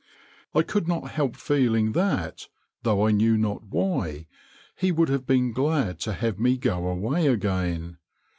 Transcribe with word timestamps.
I 0.55 0.63
could 0.63 0.87
not 0.87 1.11
help 1.11 1.35
feeling 1.35 1.91
that, 1.91 2.47
though 2.81 3.05
I 3.05 3.11
knew 3.11 3.37
not 3.37 3.65
why, 3.67 4.25
he 4.75 4.91
would 4.91 5.09
have 5.09 5.27
been 5.27 5.53
glad 5.53 5.99
to 5.99 6.13
have 6.13 6.39
me 6.39 6.57
go 6.57 6.87
away 6.87 7.27
again. 7.27 7.99